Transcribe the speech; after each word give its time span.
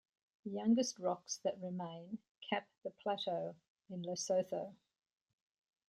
The 0.45 0.49
youngest 0.49 0.97
rocks 0.97 1.37
that 1.43 1.61
remain 1.61 2.17
cap 2.49 2.67
the 2.83 2.89
plateau 2.89 3.55
in 3.91 4.01
Lesotho. 4.01 4.73